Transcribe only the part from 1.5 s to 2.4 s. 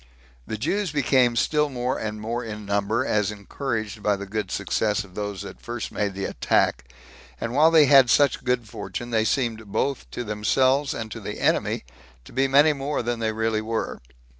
more and